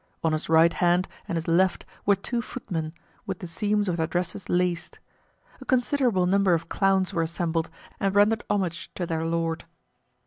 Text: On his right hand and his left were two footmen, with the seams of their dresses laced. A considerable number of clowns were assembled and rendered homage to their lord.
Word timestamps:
On 0.23 0.33
his 0.33 0.49
right 0.49 0.73
hand 0.73 1.07
and 1.27 1.35
his 1.35 1.47
left 1.47 1.85
were 2.07 2.15
two 2.15 2.41
footmen, 2.41 2.91
with 3.27 3.37
the 3.37 3.45
seams 3.45 3.87
of 3.87 3.97
their 3.97 4.07
dresses 4.07 4.49
laced. 4.49 4.97
A 5.61 5.65
considerable 5.65 6.25
number 6.25 6.55
of 6.55 6.69
clowns 6.69 7.13
were 7.13 7.21
assembled 7.21 7.69
and 7.99 8.15
rendered 8.15 8.43
homage 8.49 8.89
to 8.95 9.05
their 9.05 9.23
lord. 9.23 9.65